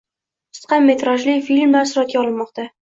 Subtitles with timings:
[0.57, 2.71] Qisqa metrajli filmlar suratga olinmoqda